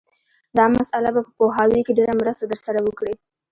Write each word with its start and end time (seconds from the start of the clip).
دا 0.57 0.65
مسأله 0.75 1.09
به 1.15 1.21
په 1.27 1.31
پوهاوي 1.37 1.81
کې 1.85 1.95
ډېره 1.99 2.13
مرسته 2.21 2.43
در 2.47 2.59
سره 2.65 2.79
وکړي 2.87 3.13